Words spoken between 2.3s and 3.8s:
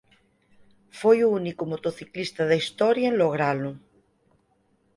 da historia en logralo.